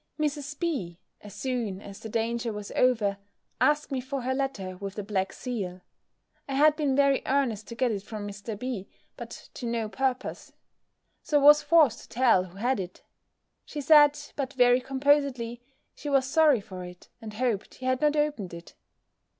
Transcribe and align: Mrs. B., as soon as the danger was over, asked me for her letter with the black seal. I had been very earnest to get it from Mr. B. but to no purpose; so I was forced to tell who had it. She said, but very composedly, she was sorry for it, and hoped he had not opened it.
Mrs. 0.19 0.57
B., 0.59 0.97
as 1.21 1.35
soon 1.35 1.79
as 1.79 1.99
the 1.99 2.09
danger 2.09 2.51
was 2.51 2.71
over, 2.71 3.19
asked 3.59 3.91
me 3.91 4.01
for 4.01 4.23
her 4.23 4.33
letter 4.33 4.75
with 4.77 4.95
the 4.95 5.03
black 5.03 5.31
seal. 5.31 5.81
I 6.49 6.55
had 6.55 6.75
been 6.75 6.95
very 6.95 7.21
earnest 7.27 7.67
to 7.67 7.75
get 7.75 7.91
it 7.91 8.01
from 8.01 8.27
Mr. 8.27 8.57
B. 8.57 8.89
but 9.15 9.49
to 9.53 9.67
no 9.67 9.89
purpose; 9.89 10.53
so 11.21 11.39
I 11.39 11.43
was 11.43 11.61
forced 11.61 12.01
to 12.01 12.09
tell 12.09 12.45
who 12.45 12.57
had 12.57 12.79
it. 12.79 13.03
She 13.63 13.79
said, 13.79 14.17
but 14.35 14.53
very 14.53 14.81
composedly, 14.81 15.61
she 15.93 16.09
was 16.09 16.25
sorry 16.25 16.61
for 16.61 16.83
it, 16.83 17.07
and 17.21 17.35
hoped 17.35 17.75
he 17.75 17.85
had 17.85 18.01
not 18.01 18.15
opened 18.15 18.55
it. 18.55 18.73